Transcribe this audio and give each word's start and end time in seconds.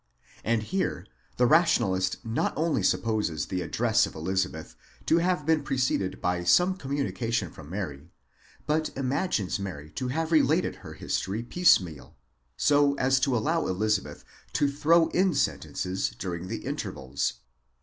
And 0.43 0.63
here 0.63 1.05
the 1.37 1.45
Rationalist 1.45 2.25
not 2.25 2.53
only 2.57 2.81
supposes 2.81 3.45
the 3.45 3.61
address 3.61 4.07
of 4.07 4.15
Elizabeth 4.15 4.75
to 5.05 5.19
have 5.19 5.45
been 5.45 5.61
preceded 5.61 6.19
by 6.19 6.43
some 6.43 6.75
communication 6.75 7.51
from 7.51 7.69
Mary, 7.69 8.09
but 8.65 8.89
imagines 8.97 9.59
Mary 9.59 9.91
to 9.91 10.07
have 10.07 10.31
related 10.31 10.77
her 10.77 10.93
history 10.95 11.43
piecemeal, 11.43 12.15
so 12.57 12.95
as 12.95 13.19
to 13.19 13.37
allow 13.37 13.67
Elizabeth 13.67 14.23
to 14.53 14.67
throw 14.67 15.09
in 15.09 15.35
sen 15.35 15.59
tences 15.59 16.17
during 16.17 16.47
the 16.47 16.65
intervals. 16.65 17.33